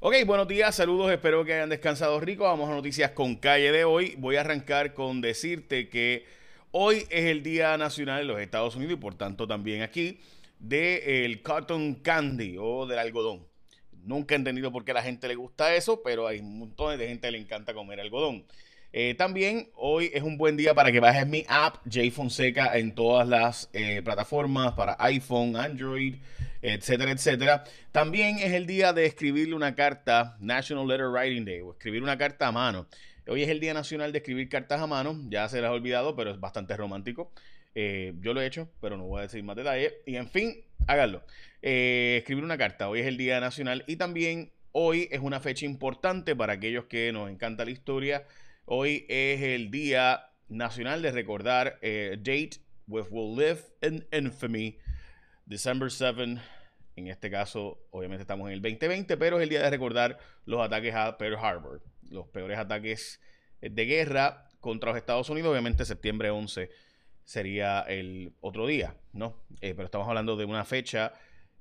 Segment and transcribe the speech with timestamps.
[0.00, 2.44] Ok, buenos días, saludos, espero que hayan descansado rico.
[2.44, 4.14] Vamos a noticias con calle de hoy.
[4.18, 6.24] Voy a arrancar con decirte que
[6.70, 10.20] hoy es el Día Nacional de los Estados Unidos y por tanto también aquí
[10.60, 13.44] del cotton candy o del algodón.
[14.04, 17.08] Nunca he entendido por qué a la gente le gusta eso, pero hay montón de
[17.08, 18.44] gente que le encanta comer algodón.
[18.92, 22.94] Eh, también hoy es un buen día para que bajes mi app J Fonseca en
[22.94, 26.14] todas las eh, plataformas para iPhone, Android,
[26.62, 27.64] etcétera, etcétera.
[27.92, 32.18] También es el día de escribirle una carta, National Letter Writing Day, o escribir una
[32.18, 32.88] carta a mano.
[33.26, 36.16] Hoy es el Día Nacional de Escribir Cartas a Mano, ya se las he olvidado,
[36.16, 37.30] pero es bastante romántico.
[37.74, 39.92] Eh, yo lo he hecho, pero no voy a decir más detalles.
[40.06, 41.22] Y en fin, háganlo.
[41.60, 46.34] escribir una carta, hoy es el Día Nacional y también hoy es una fecha importante
[46.34, 48.24] para aquellos que nos encanta la historia
[48.70, 54.76] Hoy es el Día Nacional de recordar eh, Date with Will Live in Infamy,
[55.48, 56.40] December 7.
[56.96, 60.60] En este caso, obviamente estamos en el 2020, pero es el día de recordar los
[60.60, 63.20] ataques a Pearl Harbor, los peores ataques
[63.60, 65.50] de guerra contra los Estados Unidos.
[65.50, 66.70] Obviamente, septiembre 11
[67.24, 69.36] sería el otro día, ¿no?
[69.62, 71.14] Eh, pero estamos hablando de una fecha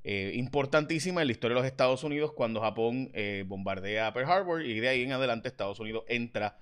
[0.03, 3.11] eh, importantísima en la historia de los Estados Unidos cuando Japón
[3.45, 6.57] bombardea Pearl Harbor y de ahí en adelante Estados Unidos entra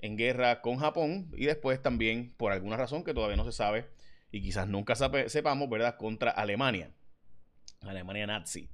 [0.00, 3.86] en guerra con Japón y después también, por alguna razón que todavía no se sabe
[4.30, 4.94] y quizás nunca
[5.26, 6.90] sepamos, ¿verdad?, contra Alemania,
[7.82, 8.68] Alemania nazi.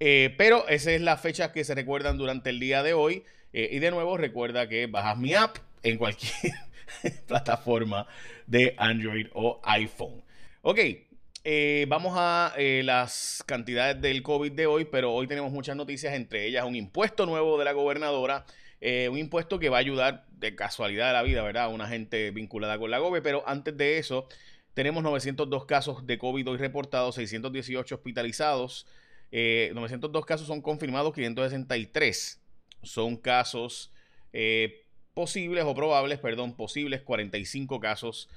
[0.00, 3.24] Eh, pero esa es la fecha que se recuerdan durante el día de hoy.
[3.52, 6.52] Eh, y de nuevo, recuerda que bajas mi app en cualquier
[7.26, 8.06] plataforma
[8.46, 10.22] de Android o iPhone.
[10.62, 10.78] Ok,
[11.44, 16.46] eh, vamos a las cantidades del COVID de hoy, pero hoy tenemos muchas noticias, entre
[16.46, 18.44] ellas un impuesto nuevo de la gobernadora
[18.80, 21.64] un impuesto que va a ayudar de casualidad de la vida, ¿verdad?
[21.64, 24.28] A una gente vinculada con la GOBE, pero antes de eso,
[24.78, 28.86] tenemos 902 casos de COVID hoy reportados, 618 hospitalizados,
[29.32, 32.40] 902 eh, casos son confirmados, 563
[32.84, 33.90] son casos
[34.32, 38.28] eh, posibles o probables, perdón, posibles, 45 casos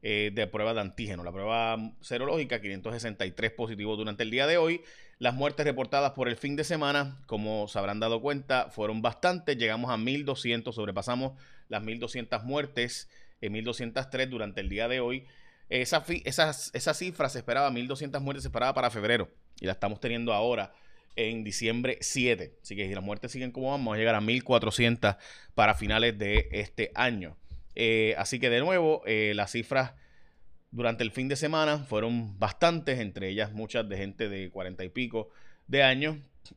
[0.00, 1.24] de prueba de antígeno.
[1.24, 4.80] La prueba serológica, 563 positivos durante el día de hoy.
[5.18, 9.58] Las muertes reportadas por el fin de semana, como se habrán dado cuenta, fueron bastantes.
[9.58, 13.10] Llegamos a 1.200, sobrepasamos las 1.200 muertes,
[13.42, 15.26] en 1.203 durante el día de hoy.
[15.68, 16.02] Esa,
[16.94, 19.30] cifra se esperaba, 1.200 muertes se esperaba para febrero
[19.60, 20.72] y la estamos teniendo ahora
[21.16, 22.58] en diciembre 7.
[22.62, 25.16] Así que si las muertes siguen como vamos, a llegar a 1.400
[25.54, 27.36] para finales de este año.
[27.74, 29.94] Eh, así que de nuevo, eh, las cifras
[30.70, 34.88] durante el fin de semana fueron bastantes, entre ellas muchas de gente de cuarenta y
[34.88, 35.30] pico
[35.68, 36.16] de años.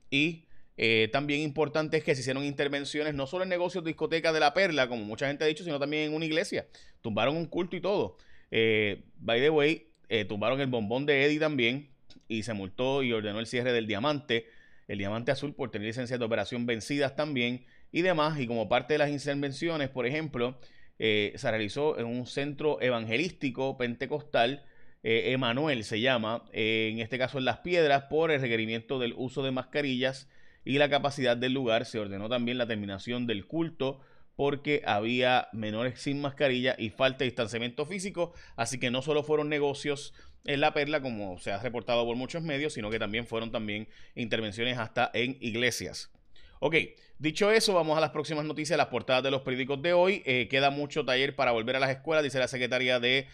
[0.09, 0.45] Y
[0.77, 4.39] eh, también importante es que se hicieron intervenciones no solo en negocios de discoteca de
[4.39, 6.67] la perla, como mucha gente ha dicho, sino también en una iglesia.
[7.01, 8.17] Tumbaron un culto y todo.
[8.57, 11.89] Eh, by the way, eh, tumbaron el bombón de Eddie también
[12.29, 14.47] y se multó y ordenó el cierre del diamante,
[14.87, 18.39] el diamante azul por tener licencias de operación vencidas también y demás.
[18.39, 20.57] Y como parte de las intervenciones, por ejemplo,
[20.99, 24.63] eh, se realizó en un centro evangelístico pentecostal,
[25.03, 29.43] eh, Emanuel se llama, en este caso en Las Piedras, por el requerimiento del uso
[29.43, 30.29] de mascarillas
[30.63, 31.85] y la capacidad del lugar.
[31.85, 33.99] Se ordenó también la terminación del culto
[34.35, 39.49] porque había menores sin mascarilla y falta de distanciamiento físico, así que no solo fueron
[39.49, 40.13] negocios
[40.45, 43.87] en la perla, como se ha reportado por muchos medios, sino que también fueron también
[44.15, 46.11] intervenciones hasta en iglesias.
[46.59, 46.75] Ok,
[47.19, 50.23] dicho eso, vamos a las próximas noticias, las portadas de los periódicos de hoy.
[50.25, 53.27] Eh, queda mucho taller para volver a las escuelas, dice la Secretaría de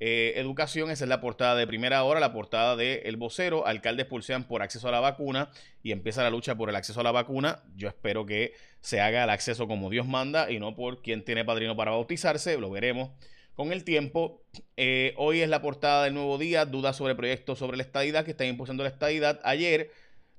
[0.00, 0.90] eh, Educación.
[0.90, 3.66] Esa es la portada de primera hora, la portada de El Vocero.
[3.66, 5.50] Alcaldes pulsean por acceso a la vacuna
[5.82, 7.62] y empieza la lucha por el acceso a la vacuna.
[7.76, 11.44] Yo espero que se haga el acceso como Dios manda y no por quien tiene
[11.44, 12.58] padrino para bautizarse.
[12.58, 13.10] Lo veremos
[13.54, 14.42] con el tiempo.
[14.76, 18.30] Eh, hoy es la portada del nuevo día, dudas sobre proyectos sobre la estadidad que
[18.30, 19.38] están impulsando la estadidad.
[19.44, 19.90] Ayer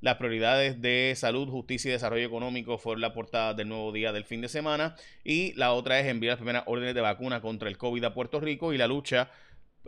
[0.02, 4.24] las prioridades de salud, justicia y desarrollo económico fueron la portada del nuevo día del
[4.24, 4.96] fin de semana.
[5.24, 8.40] Y la otra es enviar las primeras órdenes de vacuna contra el COVID a Puerto
[8.40, 9.30] Rico y la lucha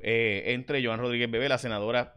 [0.02, 2.16] eh, entre Joan Rodríguez Bebé, la senadora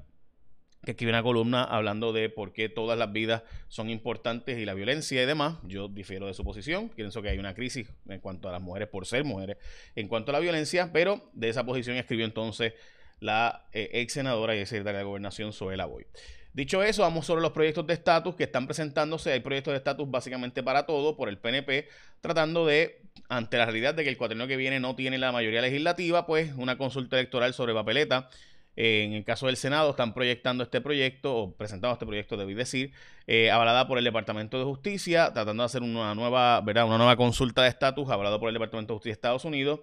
[0.84, 4.72] que escribe una columna hablando de por qué todas las vidas son importantes y la
[4.72, 5.56] violencia y demás.
[5.64, 6.91] Yo difiero de su posición.
[6.91, 9.56] Pienso que hay una crisis en cuanto a las mujeres por ser mujeres,
[9.97, 12.74] en cuanto a la violencia, pero de esa posición escribió entonces
[13.18, 16.06] la eh, ex senadora y ex secretaria de Gobernación, Zoela Boy.
[16.53, 19.33] Dicho eso, vamos sobre los proyectos de estatus que están presentándose.
[19.33, 21.89] Hay proyectos de estatus básicamente para todo por el PNP,
[22.21, 25.60] tratando de, ante la realidad de que el cuatrienio que viene no tiene la mayoría
[25.60, 28.28] legislativa, pues una consulta electoral sobre papeleta.
[28.77, 32.92] en el caso del Senado, están proyectando este proyecto, o presentando este proyecto, debí decir,
[33.27, 36.86] eh, avalada por el Departamento de Justicia, tratando de hacer una nueva, ¿verdad?
[36.86, 39.80] Una nueva consulta de estatus, avalada por el Departamento de Justicia de Estados Unidos.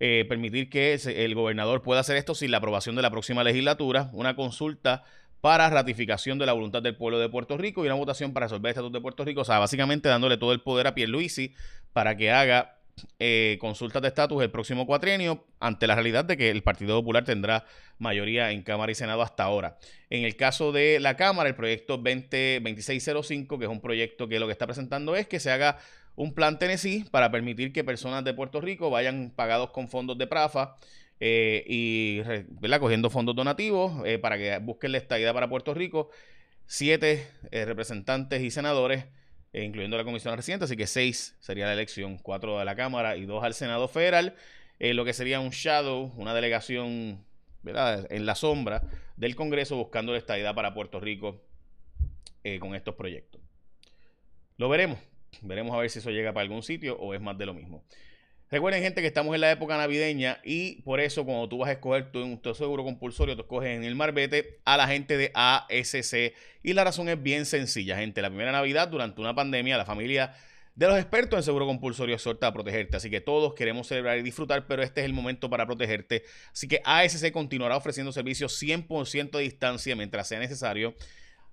[0.00, 4.10] Eh, permitir que el gobernador pueda hacer esto sin la aprobación de la próxima legislatura,
[4.12, 5.04] una consulta
[5.42, 8.68] para ratificación de la voluntad del pueblo de Puerto Rico y una votación para resolver
[8.68, 9.40] el Estatuto de Puerto Rico.
[9.40, 11.52] O sea, básicamente dándole todo el poder a Pierluisi
[11.92, 12.78] para que haga
[13.18, 17.24] eh, consultas de estatus el próximo cuatrienio ante la realidad de que el Partido Popular
[17.24, 17.64] tendrá
[17.98, 19.78] mayoría en Cámara y Senado hasta ahora.
[20.10, 24.46] En el caso de la Cámara, el proyecto 202605, que es un proyecto que lo
[24.46, 25.78] que está presentando es que se haga
[26.14, 30.28] un plan Tennessee para permitir que personas de Puerto Rico vayan pagados con fondos de
[30.28, 30.76] PRAFA
[31.24, 32.20] eh, y
[32.80, 36.10] cogiendo fondos donativos eh, para que busquen la estadía para Puerto Rico.
[36.66, 39.04] Siete representantes y senadores
[39.52, 43.16] eh, incluyendo la comisión reciente, así que seis sería la elección, cuatro de la Cámara
[43.16, 44.34] y dos al Senado Federal,
[44.78, 47.24] eh, lo que sería un shadow, una delegación
[47.64, 48.82] en la sombra
[49.16, 51.44] del Congreso buscando la estabilidad para Puerto Rico
[52.44, 53.42] eh, con estos proyectos.
[54.56, 54.98] Lo veremos,
[55.42, 57.84] veremos a ver si eso llega para algún sitio o es más de lo mismo.
[58.52, 61.72] Recuerden, gente, que estamos en la época navideña y por eso, cuando tú vas a
[61.72, 66.34] escoger tu, seguro compulsorio, tú escoges en el Marbete a la gente de ASC.
[66.62, 68.20] Y la razón es bien sencilla, gente.
[68.20, 70.34] La primera Navidad, durante una pandemia, la familia
[70.74, 72.98] de los expertos en seguro compulsorio exhorta a protegerte.
[72.98, 76.22] Así que todos queremos celebrar y disfrutar, pero este es el momento para protegerte.
[76.52, 80.94] Así que ASC continuará ofreciendo servicios 100% a distancia mientras sea necesario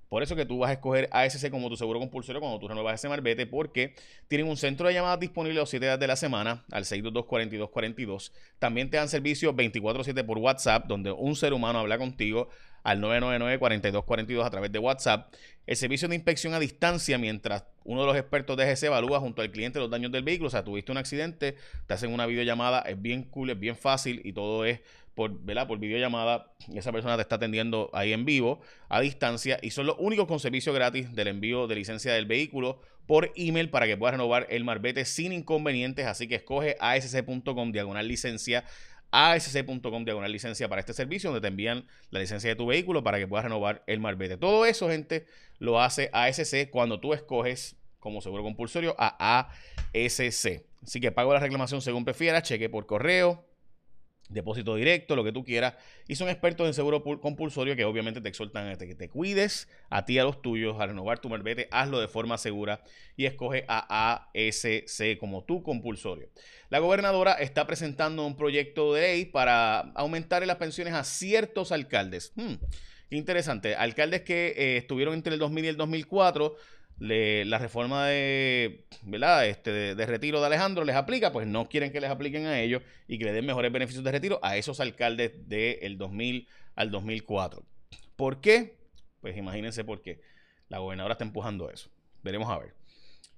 [0.09, 2.95] por eso que tú vas a escoger ASC como tu seguro compulsorio cuando tú renuevas
[2.95, 3.93] ese marbete, porque
[4.27, 8.31] tienen un centro de llamadas disponible los 7 días de la semana al 622-4242.
[8.57, 12.49] También te dan servicio 24-7 por WhatsApp, donde un ser humano habla contigo
[12.83, 15.33] al 999-4242 a través de WhatsApp.
[15.67, 19.41] El servicio de inspección a distancia, mientras uno de los expertos de GC evalúa junto
[19.41, 20.47] al cliente los daños del vehículo.
[20.47, 24.21] O sea, tuviste un accidente, te hacen una videollamada, es bien cool, es bien fácil
[24.23, 24.81] y todo es
[25.13, 25.67] por, ¿verdad?
[25.67, 29.95] por videollamada esa persona te está atendiendo ahí en vivo, a distancia, y son los
[29.99, 34.13] únicos con servicio gratis del envío de licencia del vehículo por email para que puedas
[34.13, 36.05] renovar el marbete sin inconvenientes.
[36.05, 38.65] Así que escoge asc.com diagonal licencia
[39.11, 43.17] asc.com diagonal licencia para este servicio, donde te envían la licencia de tu vehículo para
[43.17, 44.37] que puedas renovar el marbete.
[44.37, 45.25] Todo eso, gente,
[45.57, 49.49] lo hace ASC cuando tú escoges como seguro compulsorio a
[49.93, 50.63] ASC.
[50.83, 53.45] Así que pago la reclamación según prefieras, cheque por correo,
[54.29, 55.75] depósito directo, lo que tú quieras.
[56.07, 60.05] Y son expertos en seguro compulsorio que obviamente te exhortan a que te cuides a
[60.05, 62.81] ti y a los tuyos, a renovar tu marbete, hazlo de forma segura
[63.17, 66.29] y escoge a ASC como tu compulsorio.
[66.69, 72.31] La gobernadora está presentando un proyecto de ley para aumentar las pensiones a ciertos alcaldes.
[72.35, 72.53] Hmm,
[73.09, 73.75] interesante.
[73.75, 76.55] Alcaldes que eh, estuvieron entre el 2000 y el 2004
[76.99, 79.47] la reforma de, ¿verdad?
[79.47, 82.81] Este, de, retiro de Alejandro les aplica, pues no quieren que les apliquen a ellos
[83.07, 87.63] y que le den mejores beneficios de retiro a esos alcaldes del 2000 al 2004.
[88.15, 88.77] ¿Por qué?
[89.21, 90.21] Pues imagínense por qué.
[90.67, 91.89] La gobernadora está empujando eso.
[92.21, 92.73] Veremos a ver.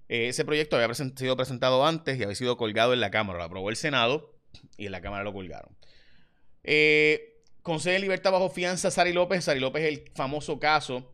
[0.09, 3.39] Eh, ese proyecto había sido presentado antes y había sido colgado en la Cámara.
[3.39, 4.33] Lo aprobó el Senado
[4.77, 5.77] y en la Cámara lo colgaron.
[6.63, 9.45] Eh, concede libertad bajo fianza a Sari López.
[9.45, 11.13] Sari López es el famoso caso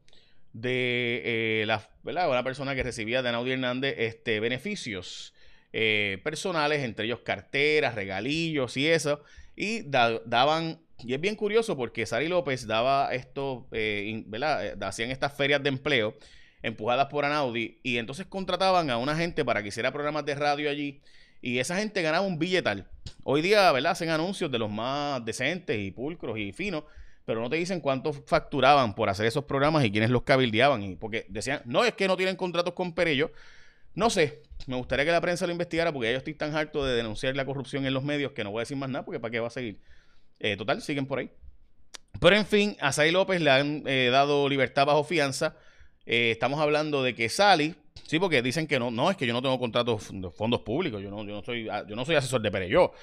[0.62, 2.30] de eh, la, ¿verdad?
[2.30, 5.33] una persona que recibía de Naudi Hernández este, beneficios
[5.74, 9.21] eh, personales, entre ellos carteras, regalillos y eso,
[9.56, 14.81] y daban, y es bien curioso porque Sari López daba esto, eh, ¿verdad?
[14.83, 16.15] hacían estas ferias de empleo
[16.63, 20.69] empujadas por Anaudi y entonces contrataban a una gente para que hiciera programas de radio
[20.69, 21.01] allí
[21.42, 22.88] y esa gente ganaba un billetal.
[23.24, 23.92] Hoy día, ¿verdad?
[23.92, 26.83] Hacen anuncios de los más decentes y pulcros y finos
[27.27, 30.81] pero no te dicen cuánto facturaban por hacer esos programas y quiénes los cabildeaban.
[30.81, 33.33] Y porque decían, no, es que no tienen contratos con Perello.
[33.95, 36.96] No sé, me gustaría que la prensa lo investigara porque yo estoy tan harto de
[36.96, 39.29] denunciar la corrupción en los medios que no voy a decir más nada porque para
[39.29, 39.81] qué va a seguir.
[40.39, 41.29] Eh, total, siguen por ahí.
[42.22, 45.57] Pero en fin, a Sally López le han eh, dado libertad bajo fianza.
[46.05, 49.34] Eh, estamos hablando de que Sally, sí, porque dicen que no, no, es que yo
[49.34, 52.41] no tengo contratos de fondos públicos, yo no, yo no soy, yo no soy asesor
[52.41, 52.93] de Perello.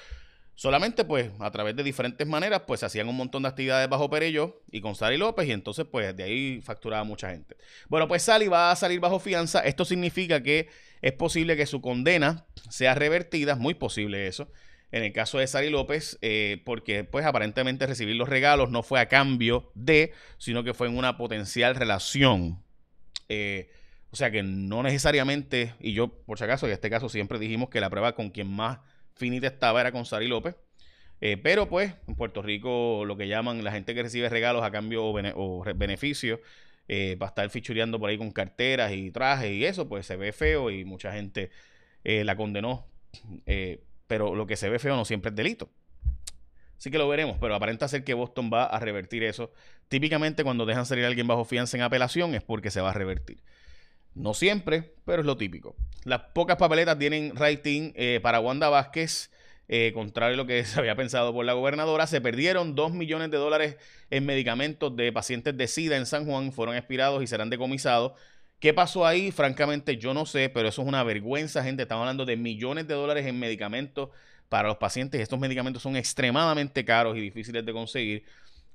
[0.57, 4.09] Solamente pues a través de diferentes maneras pues se hacían un montón de actividades bajo
[4.09, 7.57] Perello y con Sally López y entonces pues de ahí facturaba mucha gente.
[7.89, 9.61] Bueno pues Sally va a salir bajo fianza.
[9.61, 10.69] Esto significa que
[11.03, 14.49] es posible que su condena sea revertida, muy posible eso.
[14.93, 19.01] En el caso de Sally López, eh, porque pues aparentemente recibir los regalos no fue
[19.01, 22.63] a cambio de, sino que fue en una potencial relación.
[23.29, 23.71] Eh,
[24.13, 27.71] o sea que no necesariamente, y yo por si acaso en este caso siempre dijimos
[27.71, 28.79] que la prueba con quien más
[29.15, 30.57] finita estaba era con Sari López.
[31.21, 34.71] Eh, pero pues en Puerto Rico lo que llaman la gente que recibe regalos a
[34.71, 36.41] cambio o, beneficios
[36.89, 40.33] eh, para estar fichureando por ahí con carteras y trajes y eso, pues se ve
[40.33, 41.51] feo y mucha gente
[42.05, 42.87] eh, la condenó.
[44.07, 45.71] pero lo que se ve feo no siempre es delito.
[46.77, 49.53] Así que lo veremos, pero aparenta ser que Boston va a revertir eso.
[49.89, 52.93] Típicamente cuando dejan salir a alguien bajo fianza en apelación es porque se va a
[52.93, 53.43] revertir.
[54.15, 55.77] No siempre, pero es lo típico.
[56.05, 59.31] Las pocas papeletas tienen rating eh, para Wanda Vázquez.
[59.69, 62.07] eh, contrario a lo que se había pensado por la gobernadora.
[62.07, 63.77] Se perdieron 2 millones de dólares
[64.11, 68.13] en medicamentos de pacientes de SIDA en San Juan, fueron expirados y serán decomisados.
[68.61, 69.31] ¿Qué pasó ahí?
[69.31, 71.83] Francamente, yo no sé, pero eso es una vergüenza, gente.
[71.83, 74.11] Estamos hablando de millones de dólares en medicamentos
[74.49, 75.21] para los pacientes.
[75.21, 78.25] Estos medicamentos son extremadamente caros y difíciles de conseguir.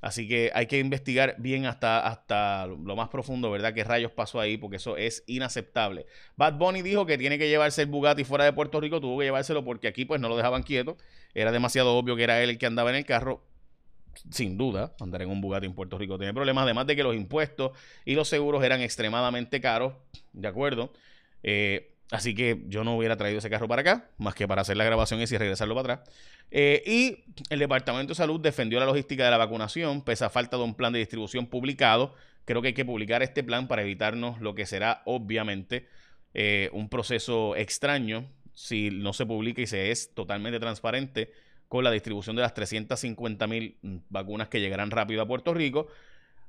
[0.02, 3.74] Así que hay que investigar bien hasta, hasta lo más profundo, ¿verdad?
[3.74, 4.58] ¿Qué rayos pasó ahí?
[4.58, 6.06] Porque eso es inaceptable.
[6.38, 9.02] Bad Bunny dijo que tiene que llevarse el Bugatti fuera de Puerto Rico.
[9.02, 10.98] Tuvo que llevárselo porque aquí pues no lo dejaban quieto.
[11.34, 13.44] Era demasiado obvio que era él el que andaba en el carro.
[14.32, 16.64] Sin duda, andar en un Bugatti en Puerto Rico tiene problemas.
[16.64, 17.72] Además de que los impuestos
[18.06, 19.94] y los seguros eran extremadamente caros.
[20.32, 20.94] ¿De acuerdo?
[21.44, 24.76] Eh, Así que yo no hubiera traído ese carro para acá, más que para hacer
[24.78, 26.10] la grabación y si regresarlo para atrás.
[26.50, 30.58] Eh, y el Departamento de Salud defendió la logística de la vacunación, pese a falta
[30.58, 32.16] de un plan de distribución publicado.
[32.46, 35.88] Creo que hay que publicar este plan para evitarnos lo que será, obviamente,
[36.34, 41.32] eh, un proceso extraño si no se publica y se es totalmente transparente
[41.68, 43.78] con la distribución de las 350 mil
[44.10, 45.88] vacunas que llegarán rápido a Puerto Rico.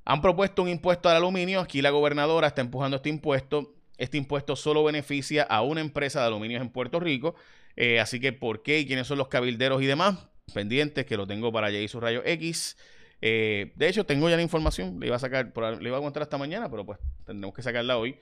[0.07, 1.61] Han propuesto un impuesto al aluminio.
[1.61, 6.26] Aquí la gobernadora está empujando este impuesto este impuesto solo beneficia a una empresa de
[6.26, 7.35] aluminios en Puerto Rico.
[7.76, 10.26] Eh, así que, ¿por qué y quiénes son los cabilderos y demás?
[10.54, 12.78] Pendientes, que lo tengo para y su rayo X.
[13.21, 14.99] Eh, de hecho, tengo ya la información.
[14.99, 17.99] Le iba a sacar, le iba a contar hasta mañana, pero pues tendremos que sacarla
[17.99, 18.19] hoy.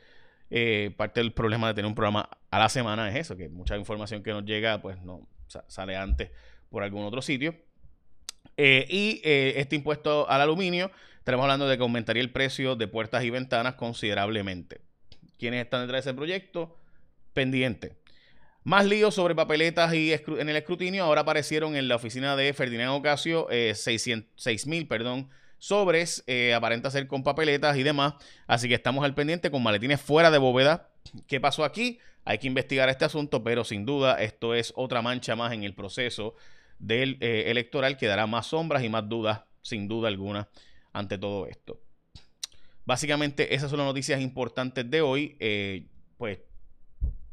[0.50, 3.76] Eh, parte del problema de tener un programa a la semana es eso, que mucha
[3.76, 5.28] información que nos llega, pues no
[5.68, 6.30] sale antes
[6.70, 7.54] por algún otro sitio.
[8.56, 13.30] y este impuesto al aluminio, estaremos hablando de que aumentaría el precio de puertas y
[13.30, 14.88] ventanas considerablemente
[15.38, 16.78] quienes están detrás de ese proyecto,
[17.33, 17.97] pendiente.
[18.64, 21.04] Más líos sobre papeletas y en el escrutinio.
[21.04, 26.90] Ahora aparecieron en la oficina de Ferdinand Ocasio eh, 6 mil perdón, sobres, eh, aparenta
[26.90, 28.14] ser con papeletas y demás.
[28.47, 30.90] Así que estamos al pendiente con maletines fuera de bóveda.
[31.26, 31.99] ¿Qué pasó aquí?
[32.25, 35.75] Hay que investigar este asunto, pero sin duda esto es otra mancha más en el
[35.75, 36.35] proceso
[36.78, 40.49] del eh, electoral que dará más sombras y más dudas, sin duda alguna,
[40.92, 41.80] ante todo esto.
[42.88, 45.37] Básicamente, esas son las noticias importantes de hoy.
[45.40, 46.38] Eh, pues,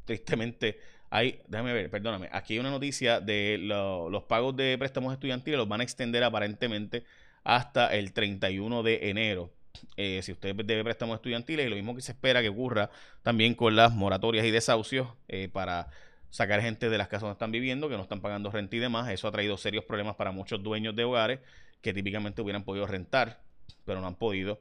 [0.04, 5.58] tristemente, hay, déjame ver, perdóname, aquí hay una noticia de los pagos de préstamos estudiantiles,
[5.58, 7.06] los van a extender aparentemente
[7.46, 9.54] hasta el 31 de enero.
[9.96, 12.90] Eh, si usted debe préstamos estudiantiles, y lo mismo que se espera que ocurra
[13.24, 15.88] también con las moratorias y desahucios eh, para
[16.32, 19.10] sacar gente de las casas donde están viviendo, que no están pagando renta y demás.
[19.10, 21.40] Eso ha traído serios problemas para muchos dueños de hogares
[21.82, 23.40] que típicamente hubieran podido rentar,
[23.86, 24.60] pero no han podido.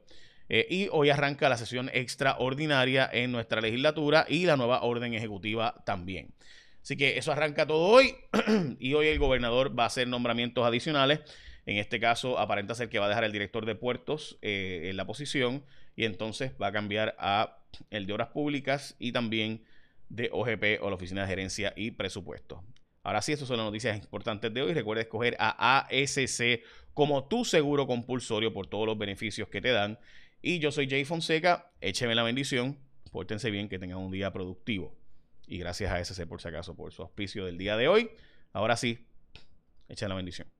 [0.49, 5.83] Eh, y hoy arranca la sesión extraordinaria en nuestra legislatura y la nueva orden ejecutiva
[5.85, 6.33] también.
[6.81, 8.15] Así que eso arranca todo hoy
[8.79, 11.21] y hoy el gobernador va a hacer nombramientos adicionales.
[11.65, 14.97] En este caso aparenta ser que va a dejar el director de puertos eh, en
[14.97, 15.63] la posición
[15.95, 17.57] y entonces va a cambiar a
[17.89, 19.63] el de obras públicas y también
[20.09, 22.63] de OGP o la Oficina de Gerencia y Presupuesto.
[23.01, 24.73] Ahora sí, estas son las noticias importantes de hoy.
[24.73, 26.61] Recuerda escoger a ASC
[26.93, 29.99] como tu seguro compulsorio por todos los beneficios que te dan
[30.45, 32.77] y yo soy Jay Fonseca, écheme la bendición,
[33.11, 34.95] pórtense bien, que tengan un día productivo.
[35.47, 38.11] Y gracias a SC por si acaso por su auspicio del día de hoy.
[38.53, 39.07] Ahora sí,
[39.89, 40.54] écheme la bendición.